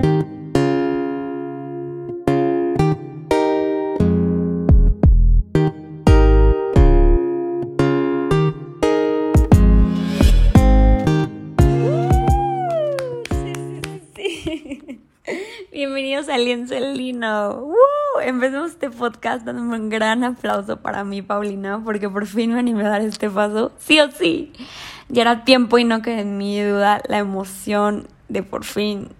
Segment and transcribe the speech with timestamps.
[15.72, 17.74] Bienvenidos a Lienzo Lino.
[18.22, 22.86] Empecemos este podcast dándome un gran aplauso para mí, Paulina, porque por fin me animé
[22.86, 24.52] a dar este paso, sí o sí.
[25.08, 29.10] Ya era tiempo y no quedé en mi duda la emoción de por fin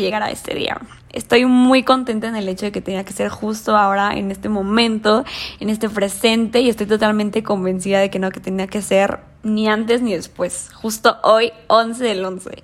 [0.00, 0.80] que este día.
[1.12, 4.48] Estoy muy contenta en el hecho de que tenía que ser justo ahora, en este
[4.48, 5.24] momento,
[5.60, 9.68] en este presente, y estoy totalmente convencida de que no, que tenía que ser ni
[9.68, 12.62] antes ni después, justo hoy, 11 del 11.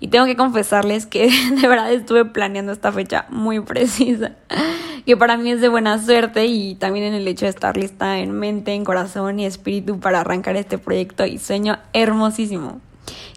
[0.00, 1.30] Y tengo que confesarles que
[1.60, 4.32] de verdad estuve planeando esta fecha muy precisa,
[5.06, 8.18] que para mí es de buena suerte y también en el hecho de estar lista
[8.18, 12.80] en mente, en corazón y espíritu para arrancar este proyecto y sueño hermosísimo.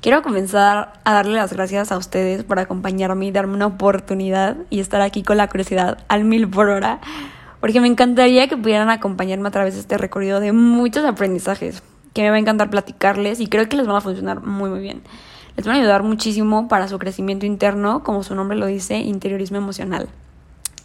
[0.01, 4.79] Quiero comenzar a darle las gracias a ustedes por acompañarme y darme una oportunidad y
[4.79, 6.99] estar aquí con la curiosidad al mil por hora,
[7.59, 12.21] porque me encantaría que pudieran acompañarme a través de este recorrido de muchos aprendizajes, que
[12.21, 15.01] me va a encantar platicarles y creo que les van a funcionar muy muy bien
[15.57, 19.57] les van a ayudar muchísimo para su crecimiento interno, como su nombre lo dice, interiorismo
[19.57, 20.07] emocional.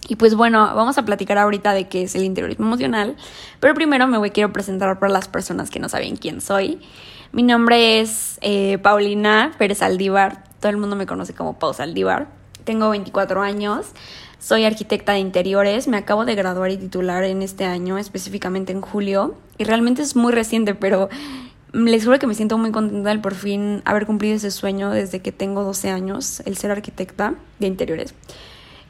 [0.08, 3.16] Y pues bueno, vamos a platicar ahorita de qué es el interiorismo emocional,
[3.60, 6.80] pero primero me voy quiero presentar para las personas que no saben quién soy.
[7.34, 12.28] Mi nombre es eh, Paulina Pérez Aldívar, todo el mundo me conoce como Pau Aldívar.
[12.64, 13.86] Tengo 24 años,
[14.38, 18.82] soy arquitecta de interiores, me acabo de graduar y titular en este año, específicamente en
[18.82, 21.08] julio, y realmente es muy reciente, pero
[21.72, 25.22] les juro que me siento muy contenta de por fin haber cumplido ese sueño desde
[25.22, 28.14] que tengo 12 años, el ser arquitecta de interiores.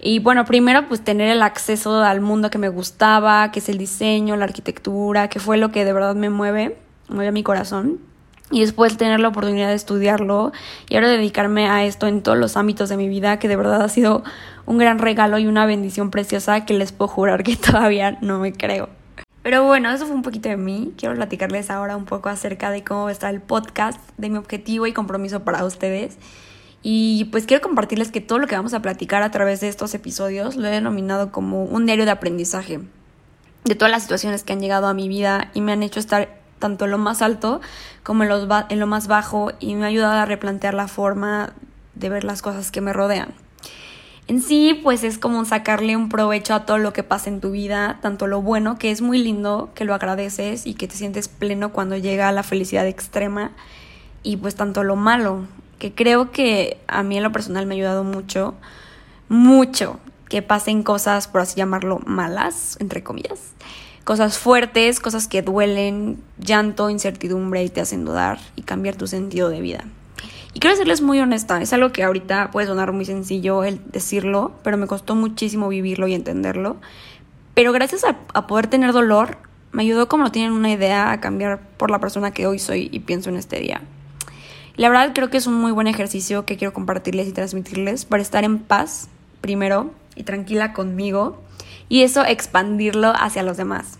[0.00, 3.78] Y bueno, primero pues tener el acceso al mundo que me gustaba, que es el
[3.78, 6.77] diseño, la arquitectura, que fue lo que de verdad me mueve,
[7.08, 8.10] mueve a mi corazón.
[8.53, 10.53] Y después tener la oportunidad de estudiarlo
[10.89, 13.83] y ahora dedicarme a esto en todos los ámbitos de mi vida, que de verdad
[13.83, 14.22] ha sido
[14.67, 18.53] un gran regalo y una bendición preciosa que les puedo jurar que todavía no me
[18.53, 18.89] creo.
[19.42, 20.92] Pero bueno, eso fue un poquito de mí.
[20.97, 24.92] Quiero platicarles ahora un poco acerca de cómo está el podcast, de mi objetivo y
[24.92, 26.18] compromiso para ustedes.
[26.83, 29.95] Y pues quiero compartirles que todo lo que vamos a platicar a través de estos
[29.95, 32.80] episodios lo he denominado como un diario de aprendizaje
[33.64, 36.42] de todas las situaciones que han llegado a mi vida y me han hecho estar
[36.62, 37.61] tanto en lo más alto
[38.05, 38.30] como en,
[38.68, 41.52] en lo más bajo y me ha ayudado a replantear la forma
[41.95, 43.34] de ver las cosas que me rodean.
[44.28, 47.50] En sí, pues es como sacarle un provecho a todo lo que pasa en tu
[47.50, 51.27] vida, tanto lo bueno, que es muy lindo, que lo agradeces y que te sientes
[51.27, 53.50] pleno cuando llega la felicidad extrema,
[54.23, 55.46] y pues tanto lo malo,
[55.80, 58.55] que creo que a mí en lo personal me ha ayudado mucho,
[59.29, 59.98] mucho,
[60.29, 63.40] que pasen cosas, por así llamarlo, malas, entre comillas.
[64.05, 69.48] Cosas fuertes, cosas que duelen, llanto, incertidumbre y te hacen dudar y cambiar tu sentido
[69.48, 69.85] de vida.
[70.55, 74.52] Y quiero serles muy honesta, es algo que ahorita puede sonar muy sencillo el decirlo,
[74.62, 76.77] pero me costó muchísimo vivirlo y entenderlo.
[77.55, 79.39] Pero gracias a, poder tener dolor,
[79.73, 82.89] me ayudó como no tienen una idea a cambiar por la persona que hoy soy
[82.92, 83.83] y pienso en este día.
[84.77, 88.23] La verdad creo que es un muy buen ejercicio que quiero compartirles y transmitirles para
[88.23, 89.08] estar en paz
[89.41, 91.42] primero y tranquila conmigo
[91.92, 93.98] y eso expandirlo hacia los demás.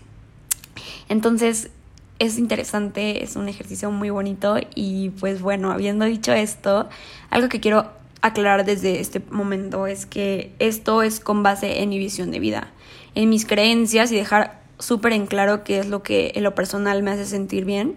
[1.09, 1.69] Entonces,
[2.17, 6.89] es interesante, es un ejercicio muy bonito y pues bueno, habiendo dicho esto,
[7.29, 7.85] algo que quiero
[8.21, 12.71] aclarar desde este momento es que esto es con base en mi visión de vida,
[13.13, 17.03] en mis creencias y dejar súper en claro qué es lo que en lo personal
[17.03, 17.93] me hace sentir bien.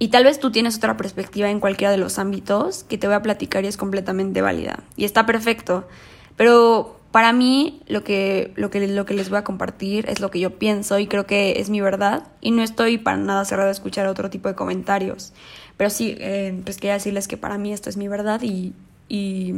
[0.00, 3.14] Y tal vez tú tienes otra perspectiva en cualquiera de los ámbitos que te voy
[3.14, 4.82] a platicar y es completamente válida.
[4.96, 5.86] Y está perfecto.
[6.36, 10.30] Pero para mí, lo que, lo, que, lo que les voy a compartir es lo
[10.30, 12.26] que yo pienso y creo que es mi verdad.
[12.40, 15.34] Y no estoy para nada cerrada a escuchar otro tipo de comentarios.
[15.76, 18.72] Pero sí, eh, pues quería decirles que para mí esto es mi verdad y,
[19.08, 19.54] y,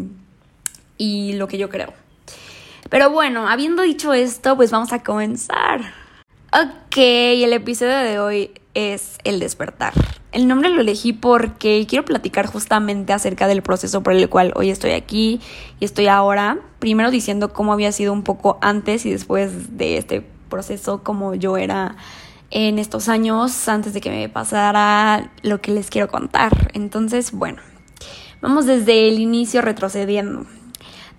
[0.98, 1.92] y lo que yo creo.
[2.90, 5.80] Pero bueno, habiendo dicho esto, pues vamos a comenzar.
[6.52, 9.92] Ok, el episodio de hoy es el despertar.
[10.34, 14.68] El nombre lo elegí porque quiero platicar justamente acerca del proceso por el cual hoy
[14.68, 15.40] estoy aquí
[15.78, 16.58] y estoy ahora.
[16.80, 21.56] Primero diciendo cómo había sido un poco antes y después de este proceso, como yo
[21.56, 21.94] era
[22.50, 26.72] en estos años antes de que me pasara lo que les quiero contar.
[26.74, 27.62] Entonces, bueno,
[28.42, 30.46] vamos desde el inicio retrocediendo.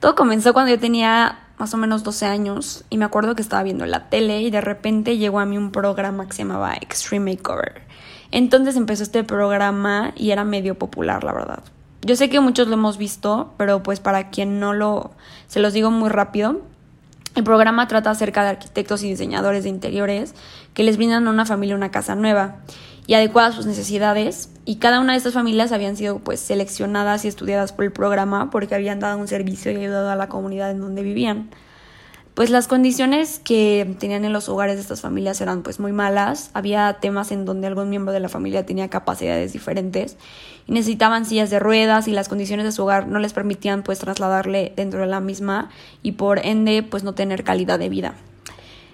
[0.02, 3.64] Todo comenzó cuando yo tenía más o menos 12 años y me acuerdo que estaba
[3.64, 7.34] viendo la tele y de repente llegó a mí un programa que se llamaba Extreme
[7.34, 7.84] Makeover.
[8.32, 11.64] Entonces empezó este programa y era medio popular, la verdad.
[12.02, 15.12] Yo sé que muchos lo hemos visto, pero pues para quien no lo,
[15.48, 16.62] se los digo muy rápido.
[17.36, 20.36] El programa trata acerca de arquitectos y diseñadores de interiores
[20.74, 22.58] que les brindan a una familia una casa nueva
[23.08, 27.24] y adecuada a sus necesidades y cada una de estas familias habían sido pues seleccionadas
[27.24, 30.72] y estudiadas por el programa porque habían dado un servicio y ayudado a la comunidad
[30.72, 31.50] en donde vivían.
[32.34, 36.50] Pues las condiciones que tenían en los hogares de estas familias eran pues muy malas,
[36.54, 40.18] había temas en donde algún miembro de la familia tenía capacidades diferentes
[40.68, 44.00] y necesitaban sillas de ruedas y las condiciones de su hogar no les permitían pues
[44.00, 45.70] trasladarle dentro de la misma
[46.02, 48.16] y por ende pues no tener calidad de vida.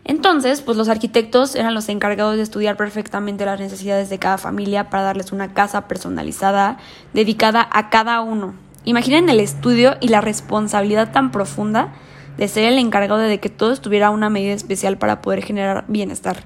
[0.03, 4.89] Entonces, pues los arquitectos eran los encargados de estudiar perfectamente las necesidades de cada familia
[4.89, 6.77] para darles una casa personalizada,
[7.13, 8.55] dedicada a cada uno.
[8.83, 11.93] Imaginen el estudio y la responsabilidad tan profunda
[12.37, 15.85] de ser el encargado de que todo estuviera a una medida especial para poder generar
[15.87, 16.45] bienestar.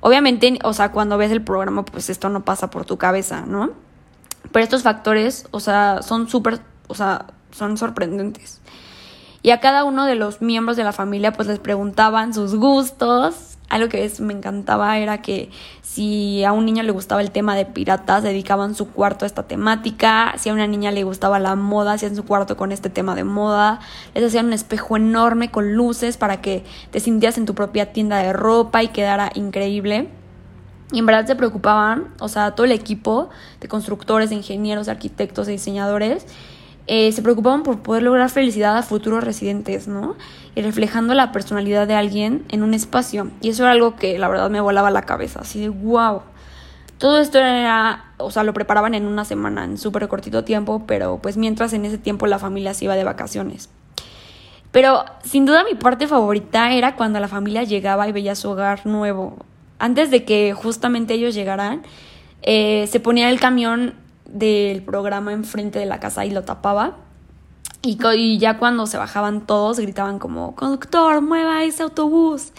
[0.00, 3.70] Obviamente, o sea, cuando ves el programa, pues esto no pasa por tu cabeza, ¿no?
[4.52, 8.60] Pero estos factores, o sea, son súper, o sea, son sorprendentes
[9.46, 13.56] y a cada uno de los miembros de la familia pues les preguntaban sus gustos.
[13.68, 15.50] Algo que me encantaba era que
[15.82, 19.44] si a un niño le gustaba el tema de piratas, dedicaban su cuarto a esta
[19.44, 20.34] temática.
[20.36, 23.22] Si a una niña le gustaba la moda, hacían su cuarto con este tema de
[23.22, 23.78] moda.
[24.14, 28.18] Les hacían un espejo enorme con luces para que te sintieras en tu propia tienda
[28.18, 30.08] de ropa y quedara increíble.
[30.90, 35.46] Y en verdad se preocupaban, o sea, todo el equipo de constructores, de ingenieros, arquitectos,
[35.46, 36.26] de diseñadores
[36.88, 40.16] eh, se preocupaban por poder lograr felicidad a futuros residentes, ¿no?
[40.54, 43.30] Y reflejando la personalidad de alguien en un espacio.
[43.40, 46.22] Y eso era algo que la verdad me volaba la cabeza, así de wow.
[46.98, 51.18] Todo esto era, o sea, lo preparaban en una semana, en súper cortito tiempo, pero
[51.20, 53.68] pues mientras en ese tiempo la familia se iba de vacaciones.
[54.70, 58.86] Pero sin duda mi parte favorita era cuando la familia llegaba y veía su hogar
[58.86, 59.36] nuevo.
[59.78, 61.82] Antes de que justamente ellos llegaran,
[62.42, 63.94] eh, se ponía el camión
[64.28, 66.96] del programa enfrente de la casa y lo tapaba.
[67.82, 72.52] Y, ya cuando se bajaban todos gritaban como, conductor, mueva ese autobús.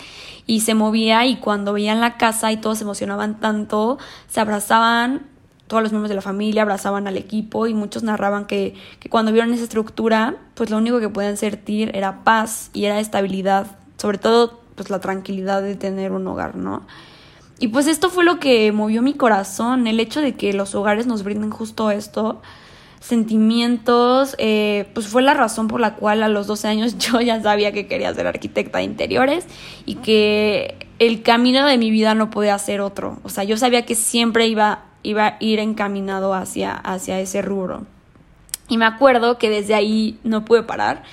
[0.46, 3.98] Y se movía y cuando veían la casa y todos se emocionaban tanto,
[4.28, 5.28] se abrazaban,
[5.68, 9.34] todos los miembros de la familia abrazaban al equipo y muchos narraban que, que cuando
[9.34, 13.68] vieron esa estructura, pues lo único que podían sentir era paz y era estabilidad,
[13.98, 16.84] sobre todo pues la tranquilidad de tener un hogar, ¿no?
[17.60, 21.08] Y pues esto fue lo que movió mi corazón, el hecho de que los hogares
[21.08, 22.42] nos brinden justo esto,
[23.00, 27.42] sentimientos, eh, pues fue la razón por la cual a los 12 años yo ya
[27.42, 29.46] sabía que quería ser arquitecta de interiores
[29.86, 33.20] y que el camino de mi vida no podía ser otro.
[33.24, 37.86] O sea, yo sabía que siempre iba, iba a ir encaminado hacia, hacia ese rubro.
[38.68, 41.04] Y me acuerdo que desde ahí no pude parar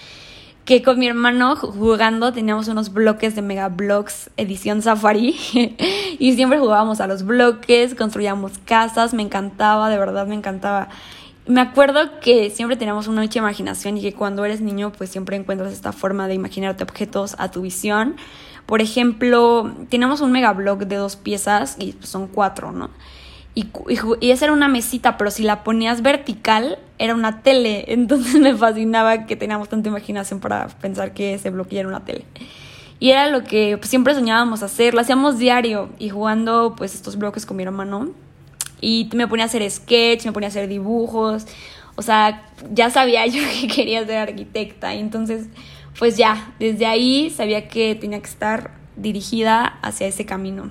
[0.64, 5.36] que con mi hermano jugando teníamos unos bloques de Mega Blocks edición Safari
[6.18, 10.88] y siempre jugábamos a los bloques, construíamos casas, me encantaba, de verdad me encantaba.
[11.46, 15.36] Me acuerdo que siempre teníamos una mucha imaginación y que cuando eres niño pues siempre
[15.36, 18.16] encuentras esta forma de imaginarte objetos a tu visión.
[18.64, 22.88] Por ejemplo, teníamos un mega block de dos piezas y son cuatro, ¿no?
[23.54, 23.68] Y,
[24.20, 27.84] y, esa era una mesita, pero si la ponías vertical, era una tele.
[27.92, 32.24] Entonces me fascinaba que teníamos tanta imaginación para pensar que ese bloque era una tele.
[33.00, 37.16] Y era lo que pues, siempre soñábamos hacer, lo hacíamos diario y jugando pues estos
[37.16, 38.10] bloques con mi hermano.
[38.80, 41.46] Y me ponía a hacer sketch, me ponía a hacer dibujos.
[41.96, 44.94] O sea, ya sabía yo que quería ser arquitecta.
[44.94, 45.46] Y entonces,
[45.98, 50.70] pues ya, desde ahí sabía que tenía que estar dirigida hacia ese camino.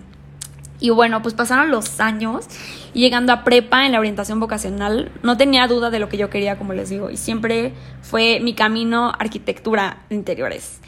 [0.83, 2.45] Y bueno, pues pasaron los años
[2.94, 6.30] y llegando a prepa en la orientación vocacional, no tenía duda de lo que yo
[6.30, 7.71] quería, como les digo, y siempre
[8.01, 10.81] fue mi camino arquitectura de interiores.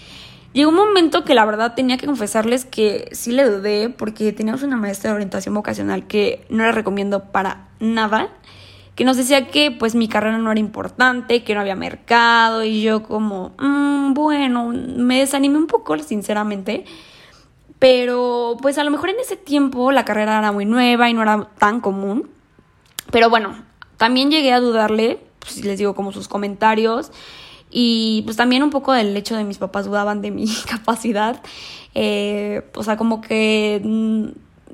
[0.52, 4.64] Llegó un momento que la verdad tenía que confesarles que sí le dudé porque teníamos
[4.64, 8.28] una maestra de orientación vocacional que no la recomiendo para nada,
[8.96, 12.82] que nos decía que pues mi carrera no era importante, que no había mercado y
[12.82, 16.84] yo como, mm, bueno, me desanimé un poco sinceramente
[17.86, 21.22] pero pues a lo mejor en ese tiempo la carrera era muy nueva y no
[21.22, 22.32] era tan común.
[23.12, 23.64] Pero bueno,
[23.98, 27.12] también llegué a dudarle, pues les digo, como sus comentarios.
[27.70, 31.44] Y pues también un poco del hecho de mis papás dudaban de mi capacidad.
[31.94, 34.30] Eh, o sea, como que mm,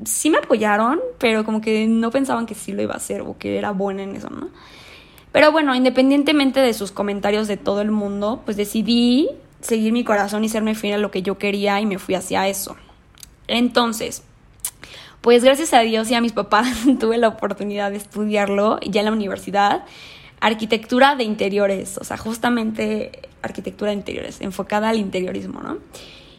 [0.06, 3.38] sí me apoyaron, pero como que no pensaban que sí lo iba a hacer o
[3.38, 4.48] que era buena en eso, ¿no?
[5.34, 9.27] Pero bueno, independientemente de sus comentarios de todo el mundo, pues decidí
[9.60, 12.48] seguir mi corazón y serme fiel a lo que yo quería y me fui hacia
[12.48, 12.77] eso.
[13.51, 14.24] Entonces,
[15.20, 16.67] pues gracias a Dios y a mis papás
[17.00, 19.84] tuve la oportunidad de estudiarlo ya en la universidad,
[20.39, 25.77] arquitectura de interiores, o sea, justamente arquitectura de interiores, enfocada al interiorismo, ¿no?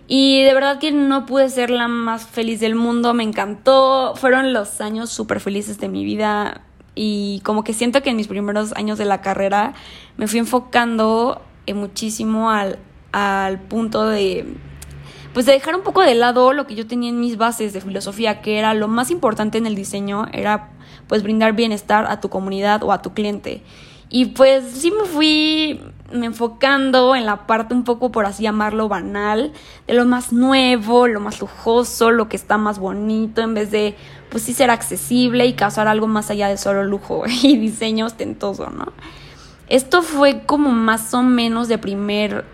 [0.08, 4.52] Y de verdad que no pude ser la más feliz del mundo, me encantó, fueron
[4.52, 6.62] los años súper felices de mi vida
[6.94, 9.74] y como que siento que en mis primeros años de la carrera
[10.16, 11.40] me fui enfocando
[11.72, 12.78] muchísimo al,
[13.12, 14.44] al punto de
[15.32, 17.80] pues de dejar un poco de lado lo que yo tenía en mis bases de
[17.80, 20.70] filosofía, que era lo más importante en el diseño, era
[21.06, 23.62] pues brindar bienestar a tu comunidad o a tu cliente.
[24.08, 25.80] Y pues sí me fui
[26.12, 29.52] enfocando en la parte un poco, por así llamarlo, banal,
[29.86, 33.96] de lo más nuevo, lo más lujoso, lo que está más bonito, en vez de,
[34.28, 38.68] pues sí ser accesible y causar algo más allá de solo lujo y diseño ostentoso,
[38.68, 38.92] ¿no?
[39.68, 42.44] Esto fue como más o menos de primer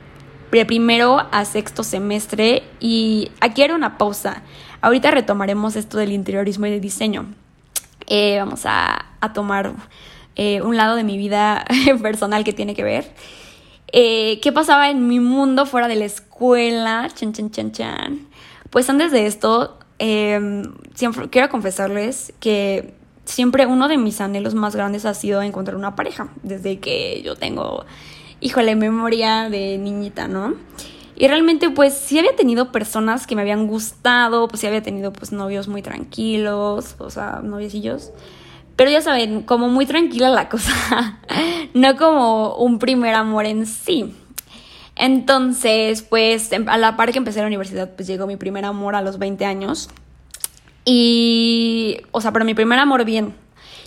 [0.50, 4.42] de primero a sexto semestre y aquí era una pausa.
[4.80, 7.26] Ahorita retomaremos esto del interiorismo y del diseño.
[8.06, 9.74] Eh, vamos a, tomar
[10.36, 11.64] eh, un lado de mi vida
[12.02, 13.12] personal que tiene que ver.
[13.92, 17.08] Eh, ¿Qué pasaba en mi mundo fuera de la escuela?
[17.14, 18.28] Chan, chan, chan, chan.
[18.70, 20.62] Pues antes de esto, em,
[20.94, 25.96] siempre quiero confesarles que siempre uno de mis anhelos más grandes ha sido encontrar una
[25.96, 26.28] pareja.
[26.42, 27.84] Desde que yo tengo
[28.40, 30.54] híjole, memoria de niñita, ¿no?
[31.16, 35.12] Y realmente pues sí había tenido personas que me habían gustado, pues sí había tenido
[35.12, 38.12] pues novios muy tranquilos, o sea, noviecillos.
[38.76, 41.18] Pero ya saben, como muy tranquila la cosa,
[41.74, 44.14] no como un primer amor en sí.
[44.94, 48.94] Entonces, pues em, a la par que empecé la universidad, pues llegó mi primer amor
[48.94, 49.88] a los 20 años.
[50.84, 53.34] Y, o sea, pero mi primer amor bien,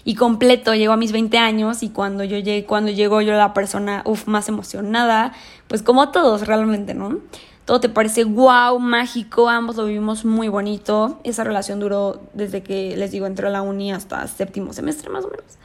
[0.03, 0.73] y completo.
[0.73, 4.27] Llegó a mis 20 años y cuando yo llegué, cuando llegó yo la persona, uff,
[4.27, 5.33] más emocionada,
[5.67, 7.19] pues como todos realmente, ¿no?
[7.65, 11.19] Todo te parece wow, mágico, ambos lo vivimos muy bonito.
[11.23, 15.25] Esa relación duró desde que, les digo, entré a la uni hasta séptimo semestre más
[15.25, 15.57] o menos.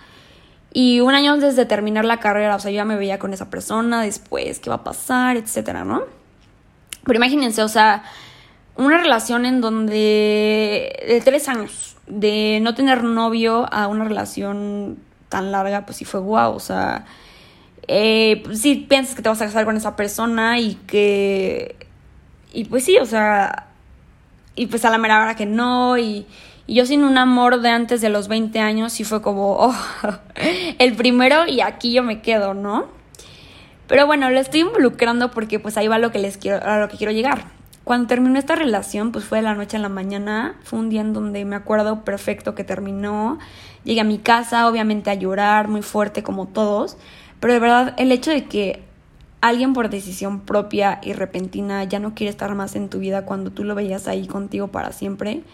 [0.72, 3.48] Y un año antes terminar la carrera, o sea, yo ya me veía con esa
[3.48, 6.02] persona, después, qué va a pasar, etcétera, ¿no?
[7.04, 8.04] Pero imagínense, o sea,
[8.76, 14.98] una relación en donde de tres años, de no tener novio a una relación
[15.28, 17.04] tan larga, pues sí fue guau, o sea,
[17.88, 21.76] eh, pues sí piensas que te vas a casar con esa persona y que,
[22.52, 23.66] y pues sí, o sea,
[24.54, 26.26] y pues a la mera hora que no, y,
[26.66, 29.74] y yo sin un amor de antes de los 20 años, sí fue como, oh,
[30.78, 32.86] el primero y aquí yo me quedo, ¿no?
[33.88, 36.88] Pero bueno, lo estoy involucrando porque pues ahí va lo que les quiero, a lo
[36.88, 37.55] que quiero llegar.
[37.86, 41.02] Cuando terminó esta relación, pues fue de la noche a la mañana, fue un día
[41.02, 43.38] en donde me acuerdo perfecto que terminó,
[43.84, 46.96] llegué a mi casa, obviamente a llorar muy fuerte como todos,
[47.38, 48.82] pero de verdad el hecho de que
[49.40, 53.52] alguien por decisión propia y repentina ya no quiere estar más en tu vida cuando
[53.52, 55.44] tú lo veías ahí contigo para siempre,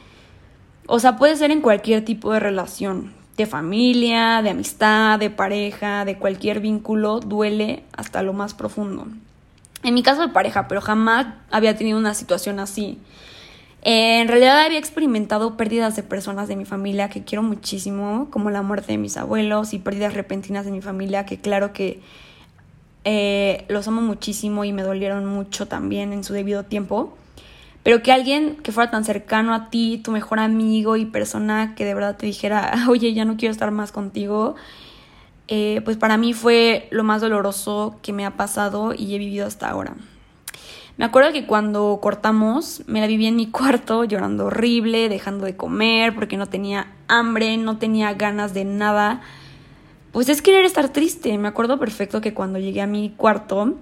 [0.86, 6.06] o sea, puede ser en cualquier tipo de relación, de familia, de amistad, de pareja,
[6.06, 9.06] de cualquier vínculo, duele hasta lo más profundo.
[9.82, 12.98] En mi caso de pareja, pero jamás había tenido una situación así.
[13.84, 18.62] En realidad había experimentado pérdidas de personas de mi familia que quiero muchísimo, como la
[18.62, 22.00] muerte de mis abuelos y pérdidas repentinas de mi familia que claro que
[23.04, 27.16] eh, los amo muchísimo y me dolieron mucho también en su debido tiempo.
[27.82, 31.84] Pero que alguien que fuera tan cercano a ti, tu mejor amigo y persona que
[31.84, 34.54] de verdad te dijera, oye, ya no quiero estar más contigo,
[35.54, 39.46] eh, pues para mí fue lo más doloroso que me ha pasado y he vivido
[39.46, 39.96] hasta ahora.
[40.96, 45.54] Me acuerdo que cuando cortamos me la viví en mi cuarto llorando horrible, dejando de
[45.54, 49.20] comer porque no tenía hambre, no tenía ganas de nada.
[50.12, 51.36] Pues es querer estar triste.
[51.36, 53.74] Me acuerdo perfecto que cuando llegué a mi cuarto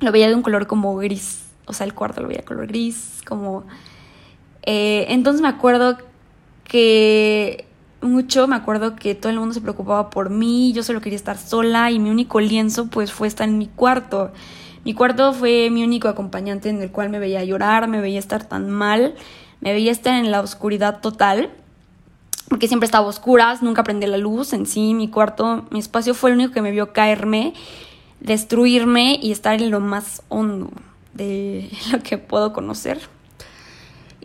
[0.00, 1.42] lo veía de un color como gris.
[1.66, 3.64] O sea, el cuarto lo veía color gris, como...
[4.62, 5.98] Eh, entonces me acuerdo
[6.64, 7.66] que
[8.02, 11.38] mucho, me acuerdo que todo el mundo se preocupaba por mí, yo solo quería estar
[11.38, 14.32] sola y mi único lienzo pues fue estar en mi cuarto.
[14.84, 18.44] Mi cuarto fue mi único acompañante en el cual me veía llorar, me veía estar
[18.48, 19.14] tan mal,
[19.60, 21.50] me veía estar en la oscuridad total,
[22.48, 26.30] porque siempre estaba oscuras, nunca prendí la luz en sí, mi cuarto, mi espacio fue
[26.30, 27.54] el único que me vio caerme,
[28.20, 30.70] destruirme y estar en lo más hondo
[31.14, 33.00] de lo que puedo conocer.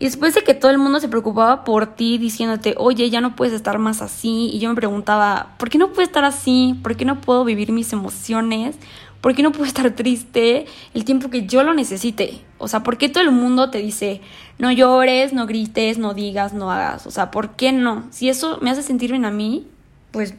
[0.00, 3.34] Y después de que todo el mundo se preocupaba por ti diciéndote, oye, ya no
[3.34, 6.78] puedes estar más así, y yo me preguntaba, ¿por qué no puedo estar así?
[6.84, 8.76] ¿Por qué no puedo vivir mis emociones?
[9.20, 12.44] ¿Por qué no puedo estar triste el tiempo que yo lo necesite?
[12.58, 14.20] O sea, ¿por qué todo el mundo te dice,
[14.58, 17.04] no llores, no grites, no digas, no hagas?
[17.08, 18.04] O sea, ¿por qué no?
[18.10, 19.66] Si eso me hace sentir bien a mí,
[20.12, 20.34] pues,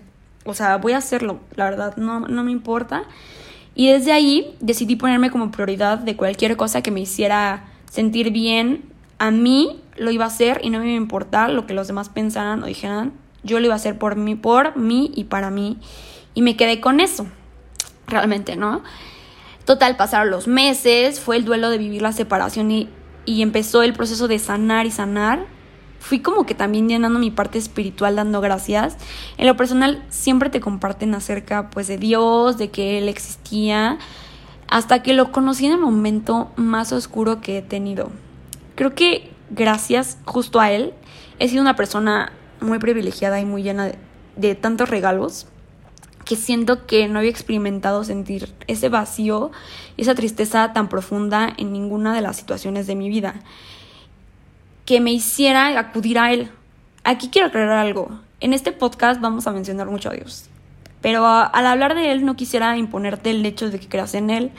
[0.46, 3.04] o sea, voy a hacerlo, la verdad, no, no me importa.
[3.76, 8.98] Y desde ahí decidí ponerme como prioridad de cualquier cosa que me hiciera sentir bien
[9.20, 11.88] a mí lo iba a hacer y no me iba a importar lo que los
[11.88, 13.14] demás pensaran o dijeran.
[13.44, 15.78] Yo lo iba a hacer por mí, por mí y para mí.
[16.34, 17.28] Y me quedé con eso.
[18.08, 18.82] Realmente, ¿no?
[19.66, 22.90] Total, pasaron los meses, fue el duelo de vivir la separación y,
[23.26, 25.46] y empezó el proceso de sanar y sanar.
[26.00, 28.98] Fui como que también llenando mi parte espiritual dando gracias.
[29.38, 34.00] En lo personal siempre te comparten acerca pues de Dios, de que Él existía,
[34.70, 38.12] hasta que lo conocí en el momento más oscuro que he tenido
[38.80, 40.94] creo que gracias justo a él
[41.38, 42.32] he sido una persona
[42.62, 43.92] muy privilegiada y muy llena
[44.38, 45.48] de, tantos regalos
[46.24, 49.52] que siento que no había experimentado sentir ese vacío
[49.98, 53.42] esa tristeza tan profunda en ninguna de las situaciones de mi vida
[54.86, 56.50] que me hiciera acudir a él.
[57.04, 58.22] Aquí quiero aclarar algo.
[58.40, 60.46] En este podcast vamos a mencionar mucho a Dios.
[61.02, 64.52] Pero al hablar de Él no quisiera imponerte el hecho de que creas en Él.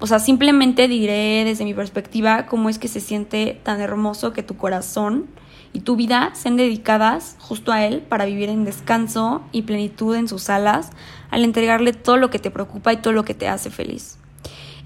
[0.00, 4.42] O sea, simplemente diré desde mi perspectiva cómo es que se siente tan hermoso que
[4.42, 5.26] tu corazón
[5.72, 10.28] y tu vida sean dedicadas justo a Él para vivir en descanso y plenitud en
[10.28, 10.90] sus alas
[11.30, 14.18] al entregarle todo lo que te preocupa y todo lo que te hace feliz.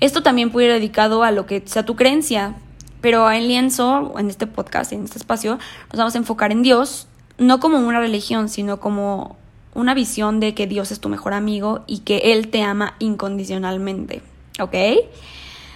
[0.01, 2.55] Esto también puede ir dedicado a lo que sea tu creencia,
[3.01, 5.59] pero en lienzo, en este podcast, en este espacio,
[5.91, 9.37] nos vamos a enfocar en Dios, no como una religión, sino como
[9.75, 14.23] una visión de que Dios es tu mejor amigo y que Él te ama incondicionalmente,
[14.59, 14.75] ¿ok?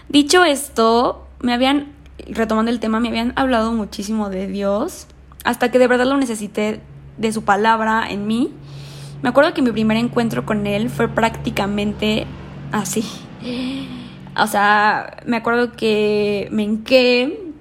[0.08, 1.92] Dicho esto, me habían
[2.28, 5.06] retomando el tema, me habían hablado muchísimo de Dios,
[5.44, 6.80] hasta que de verdad lo necesité
[7.16, 8.52] de su palabra en mí.
[9.22, 12.26] Me acuerdo que mi primer encuentro con él fue prácticamente
[12.72, 13.04] así.
[14.36, 17.52] O sea, me acuerdo que me enqué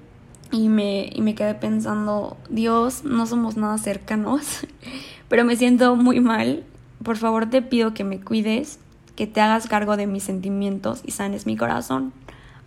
[0.50, 4.66] y me, y me quedé pensando, Dios, no somos nada cercanos,
[5.28, 6.64] pero me siento muy mal.
[7.02, 8.78] Por favor te pido que me cuides,
[9.16, 12.12] que te hagas cargo de mis sentimientos y sanes mi corazón.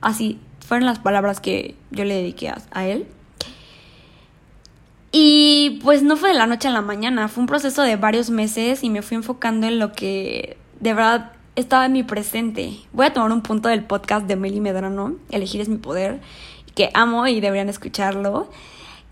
[0.01, 3.07] Así, fueron las palabras que yo le dediqué a, él.
[5.11, 8.29] Y pues no fue de la noche a la mañana, fue un proceso de varios
[8.29, 12.73] meses y me fui enfocando en lo que de verdad estaba en mi presente.
[12.91, 16.19] Voy a tomar un punto del podcast de Meli Medrano, Elegir es mi poder,
[16.75, 18.49] que amo y deberían escucharlo.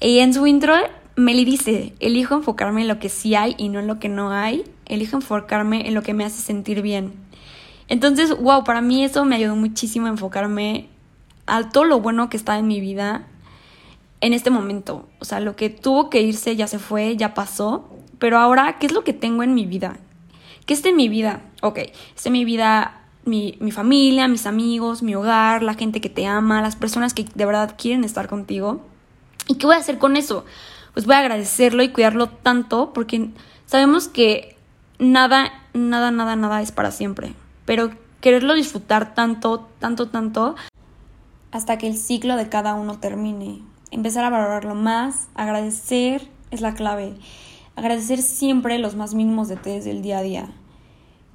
[0.01, 0.75] Y en su intro,
[1.15, 4.31] Meli dice, elijo enfocarme en lo que sí hay y no en lo que no
[4.31, 4.65] hay.
[4.85, 7.13] Elijo enfocarme en lo que me hace sentir bien.
[7.87, 10.87] Entonces, wow, para mí eso me ayudó muchísimo a enfocarme
[11.45, 13.27] a todo lo bueno que está en mi vida
[14.21, 15.07] en este momento.
[15.19, 17.89] O sea, lo que tuvo que irse ya se fue, ya pasó.
[18.19, 19.97] Pero ahora, ¿qué es lo que tengo en mi vida?
[20.65, 21.41] ¿Qué está en mi vida?
[21.61, 21.79] Ok,
[22.15, 26.25] está en mi vida mi, mi, familia, mis amigos, mi hogar, la gente que te
[26.25, 28.81] ama, las personas que de verdad quieren estar contigo.
[29.47, 30.45] ¿Y qué voy a hacer con eso?
[30.93, 33.29] Pues voy a agradecerlo y cuidarlo tanto porque
[33.65, 34.55] sabemos que
[34.99, 37.33] nada, nada, nada, nada es para siempre.
[37.65, 40.55] Pero quererlo disfrutar tanto, tanto, tanto,
[41.51, 43.59] hasta que el ciclo de cada uno termine.
[43.91, 47.13] Empezar a valorarlo más, agradecer es la clave.
[47.75, 50.49] Agradecer siempre los más mínimos detalles del día a día.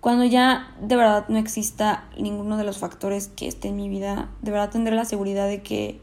[0.01, 4.29] Cuando ya de verdad no exista ninguno de los factores que esté en mi vida,
[4.43, 6.01] de verdad tendré la seguridad de que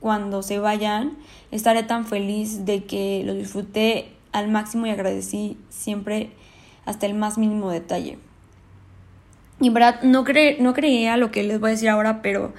[0.00, 1.16] cuando se vayan
[1.50, 6.32] estaré tan feliz de que lo disfruté al máximo y agradecí siempre
[6.84, 8.18] hasta el más mínimo detalle.
[9.60, 12.52] Y en verdad no, cre no creía lo que les voy a decir ahora, pero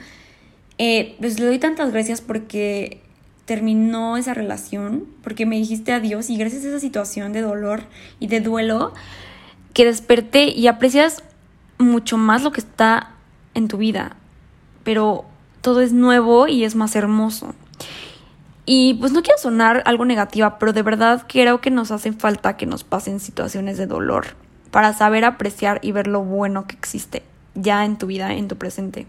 [0.77, 3.01] eh, pues le doy tantas gracias porque
[3.45, 7.83] terminó esa relación, porque me dijiste adiós y gracias a esa situación de dolor
[8.19, 8.93] y de duelo
[9.73, 11.23] que desperté y aprecias
[11.77, 13.11] mucho más lo que está
[13.53, 14.15] en tu vida,
[14.83, 15.25] pero
[15.61, 17.53] todo es nuevo y es más hermoso.
[18.65, 22.57] Y pues no quiero sonar algo negativa, pero de verdad creo que nos hace falta
[22.57, 24.44] que nos pasen situaciones de dolor
[24.75, 28.57] para saber apreciar y ver lo bueno que existe ya en tu vida, en tu
[28.57, 29.07] presente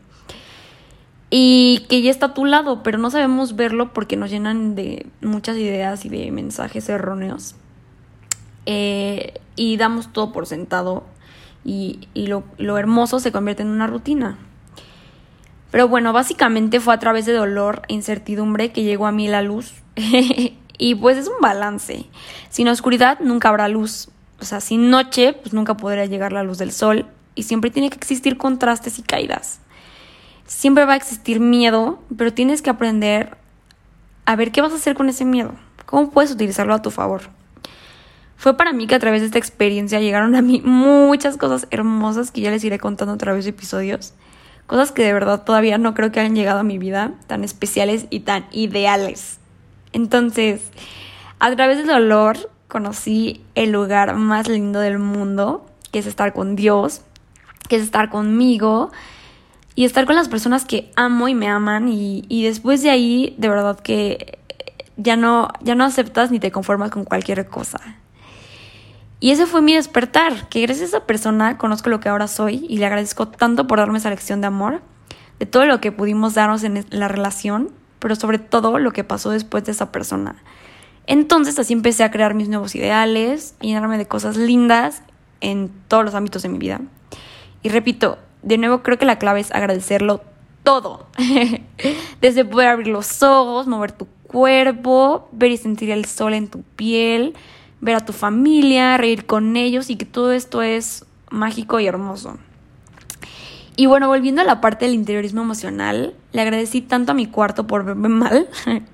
[1.29, 5.09] y que ya está a tu lado, pero no sabemos verlo porque nos llenan de
[5.23, 7.57] muchas ideas y de mensajes erróneos.
[8.67, 11.03] Eh, y damos todo por sentado
[11.65, 14.39] y, lo, lo hermoso se convierte en una rutina.
[15.73, 19.43] Pero bueno, básicamente fue a través de dolor e incertidumbre que llegó a mí la
[19.43, 19.75] luz.
[20.79, 22.07] y pues es un balance.
[22.51, 24.11] Sin oscuridad nunca habrá luz.
[24.41, 27.07] O sea, sin noche, pues nunca podrá llegar la luz del sol.
[27.35, 29.61] Y siempre tiene que existir contrastes y caídas.
[30.47, 33.37] Siempre va a existir miedo, pero tienes que aprender
[34.25, 35.55] a ver qué vas a hacer con ese miedo.
[35.87, 37.23] ¿Cómo puedes utilizarlo a tu favor?
[38.37, 42.31] Fue para mí que a través de esta experiencia llegaron a mí muchas cosas hermosas
[42.31, 44.15] que ya les iré contando a través de episodios.
[44.67, 48.07] Cosas que de verdad todavía no creo que hayan llegado a mi vida, tan especiales
[48.11, 49.39] y tan ideales.
[49.93, 50.61] Entonces,
[51.39, 56.57] a través del dolor conocí el lugar más lindo del mundo, que es estar con
[56.57, 57.03] Dios,
[57.69, 58.91] que es estar conmigo,
[59.75, 63.35] y estar con las personas que amo y me aman y, y después de ahí
[63.39, 64.39] de verdad que
[64.97, 67.79] ya no, ya no aceptas ni te conformas con cualquier cosa.
[69.21, 72.67] Y ese fue mi despertar, que gracias a esa persona conozco lo que ahora soy
[72.69, 74.83] y le agradezco tanto por darme esa lección de amor,
[75.39, 79.31] de todo lo que pudimos darnos en la relación, pero sobre todo lo que pasó
[79.31, 80.37] después de esa persona.
[81.07, 85.03] Entonces así empecé a crear mis nuevos ideales, a llenarme de cosas lindas
[85.41, 86.81] en todos los ámbitos de mi vida.
[87.63, 90.23] Y repito, de nuevo creo que la clave es agradecerlo
[90.63, 91.07] todo.
[92.21, 96.63] Desde poder abrir los ojos, mover tu cuerpo, ver y sentir el sol en tu
[96.63, 97.35] piel,
[97.81, 102.39] ver a tu familia, reír con ellos y que todo esto es mágico y hermoso.
[103.77, 107.67] Y bueno, volviendo a la parte del interiorismo emocional, le agradecí tanto a mi cuarto
[107.67, 108.49] por verme mal,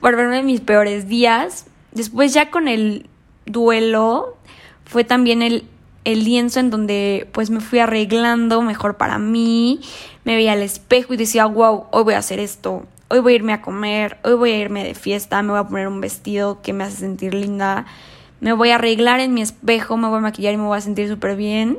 [0.00, 1.66] por verme en mis peores días.
[1.92, 3.08] Después ya con el
[3.46, 4.36] duelo
[4.84, 5.64] fue también el,
[6.02, 9.80] el lienzo en donde pues me fui arreglando mejor para mí,
[10.24, 13.36] me veía al espejo y decía, wow, hoy voy a hacer esto, hoy voy a
[13.36, 16.60] irme a comer, hoy voy a irme de fiesta, me voy a poner un vestido
[16.60, 17.86] que me hace sentir linda,
[18.40, 20.80] me voy a arreglar en mi espejo, me voy a maquillar y me voy a
[20.80, 21.78] sentir súper bien.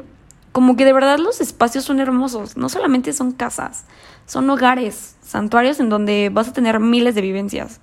[0.55, 3.83] Como que de verdad los espacios son hermosos, no solamente son casas,
[4.25, 7.81] son hogares, santuarios en donde vas a tener miles de vivencias.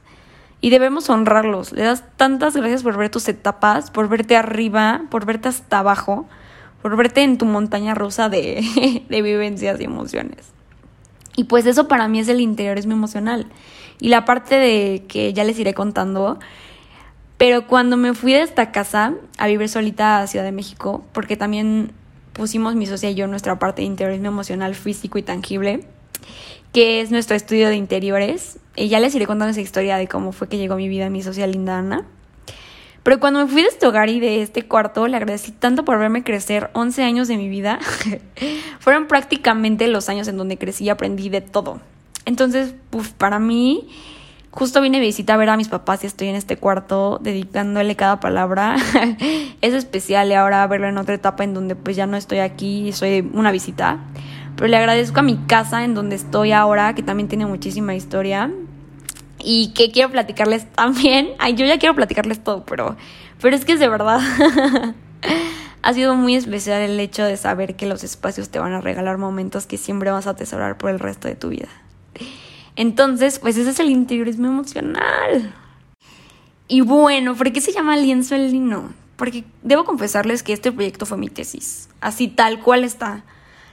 [0.63, 1.73] Y debemos honrarlos.
[1.73, 6.27] Le das tantas gracias por ver tus etapas, por verte arriba, por verte hasta abajo,
[6.81, 10.51] por verte en tu montaña rusa de, de vivencias y emociones.
[11.37, 13.49] Y pues eso para mí es el interiorismo emocional.
[14.01, 16.39] Y la parte de que ya les iré contando
[17.37, 21.37] pero cuando me fui de esta casa a vivir solita a Ciudad de México, porque
[21.37, 21.93] también
[22.33, 25.85] pusimos mi socia y yo nuestra parte de interiorismo emocional, físico y tangible,
[26.73, 28.59] que es nuestro estudio de interiores.
[28.77, 31.23] Y ya les iré contando esa historia de cómo fue que llegó mi vida mi
[31.23, 32.07] socia linda Ana.
[33.03, 35.99] Pero cuando me fui de este hogar y de este cuarto, le agradecí tanto por
[35.99, 37.81] verme crecer 11 años de mi vida.
[38.79, 41.81] Fueron prácticamente los años en donde crecí y aprendí de todo.
[42.25, 43.89] Entonces, pues para mí
[44.53, 47.97] Justo vine a visitar a ver a mis papás y estoy en este cuarto dedicándole
[47.97, 48.77] cada palabra.
[49.63, 52.87] es especial y ahora verlo en otra etapa en donde pues ya no estoy aquí
[52.89, 54.01] y soy una visita.
[54.57, 58.53] Pero le agradezco a mi casa en donde estoy ahora, que también tiene muchísima historia.
[59.43, 61.31] Y que quiero platicarles también.
[61.39, 62.97] Ay, yo ya quiero platicarles todo, pero,
[63.41, 64.21] pero es que es de verdad.
[65.83, 69.17] ha sido muy especial el hecho de saber que los espacios te van a regalar
[69.17, 71.69] momentos que siempre vas a atesorar por el resto de tu vida.
[72.77, 75.55] Entonces, pues ese es el interiorismo emocional.
[76.69, 78.93] Y bueno, ¿por qué se llama lienzo el lino?
[79.17, 83.25] Porque debo confesarles que este proyecto fue mi tesis, así tal cual está.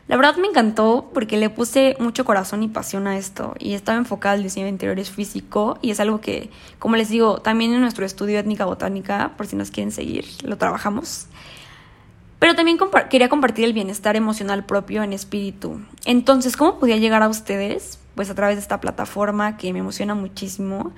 [0.10, 3.98] La verdad me encantó porque le puse mucho corazón y pasión a esto y estaba
[3.98, 7.82] enfocada al diseño de interiores físico y es algo que, como les digo, también en
[7.82, 11.28] nuestro estudio étnica botánica, por si nos quieren seguir, lo trabajamos.
[12.40, 12.80] Pero también
[13.12, 15.80] quería compartir el bienestar emocional propio en espíritu.
[16.06, 17.99] Entonces, ¿cómo podía llegar a ustedes?
[18.20, 20.92] Pues a través de esta plataforma que me emociona muchísimo.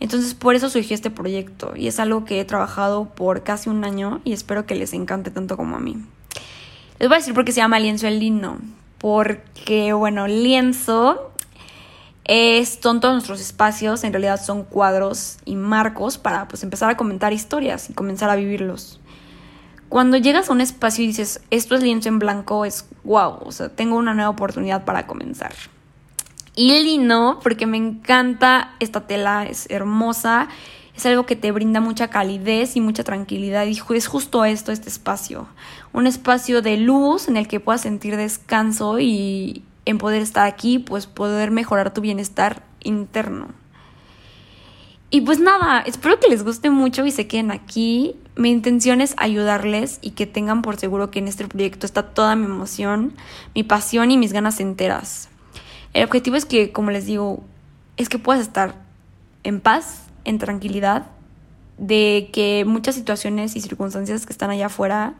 [0.00, 3.84] Entonces por eso surgió este proyecto y es algo que he trabajado por casi un
[3.84, 5.98] año y espero que les encante tanto como a mí.
[6.98, 8.56] Les voy a decir por qué se llama lienzo el lino.
[8.96, 11.32] Porque, bueno, lienzo
[12.24, 16.96] es, son todos nuestros espacios, en realidad son cuadros y marcos para pues empezar a
[16.96, 19.00] comentar historias y comenzar a vivirlos.
[19.90, 23.52] Cuando llegas a un espacio y dices, esto es lienzo en blanco, es wow, o
[23.52, 25.52] sea, tengo una nueva oportunidad para comenzar.
[26.56, 30.48] Y lino, porque me encanta esta tela, es hermosa,
[30.96, 33.66] es algo que te brinda mucha calidez y mucha tranquilidad.
[33.66, 35.48] Y es justo esto, este espacio.
[35.92, 40.78] Un espacio de luz en el que puedas sentir descanso y en poder estar aquí,
[40.78, 43.48] pues poder mejorar tu bienestar interno.
[45.10, 48.16] Y pues nada, espero que les guste mucho y se queden aquí.
[48.36, 52.34] Mi intención es ayudarles y que tengan por seguro que en este proyecto está toda
[52.34, 53.14] mi emoción,
[53.54, 55.28] mi pasión y mis ganas enteras.
[55.94, 57.42] El objetivo es que, como les digo,
[57.96, 58.74] es que puedas estar
[59.44, 61.06] en paz, en tranquilidad,
[61.78, 65.14] de que muchas situaciones y circunstancias que están allá afuera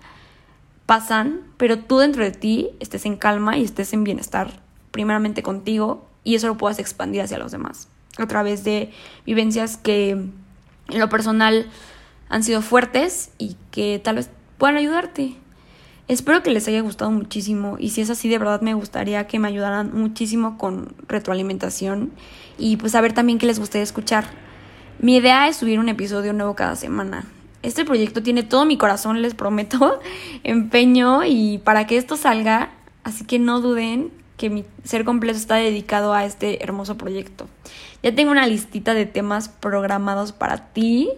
[0.87, 4.61] pasan, pero tú dentro de ti estés en calma y estés en bienestar,
[4.91, 8.93] primeramente contigo, y eso lo puedas expandir hacia los demás, a través de
[9.25, 10.35] vivencias que en
[10.89, 11.71] lo personal
[12.29, 15.37] han sido fuertes y que tal vez puedan ayudarte.
[16.07, 19.39] Espero que les haya gustado muchísimo y si es así de verdad me gustaría que
[19.39, 22.13] me ayudaran muchísimo con retroalimentación
[22.59, 24.27] y pues saber también qué les gustaría escuchar.
[24.99, 27.25] Mi idea es subir un episodio nuevo cada semana.
[27.63, 29.99] Este proyecto tiene todo mi corazón, les prometo,
[30.45, 35.57] empeño y para que esto salga, así que no duden que mi ser completo está
[35.57, 37.47] dedicado a este hermoso proyecto.
[38.03, 41.09] Ya tengo una listita de temas programados para ti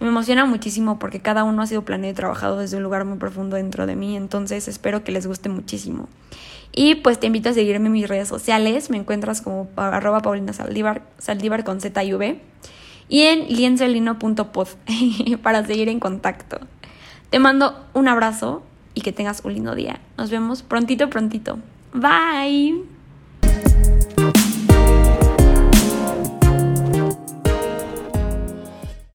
[0.00, 3.18] me emociona muchísimo porque cada uno ha sido planeado y trabajado desde un lugar muy
[3.18, 6.08] profundo dentro de mí, entonces espero que les guste muchísimo.
[6.72, 10.54] Y pues te invito a seguirme en mis redes sociales, me encuentras como arroba paulina
[10.54, 12.40] saldívar, con Z y V,
[13.10, 14.68] y en lienzelino.pod
[15.42, 16.60] para seguir en contacto.
[17.28, 18.62] Te mando un abrazo
[18.94, 20.00] y que tengas un lindo día.
[20.16, 21.58] Nos vemos prontito, prontito.
[21.92, 22.82] Bye.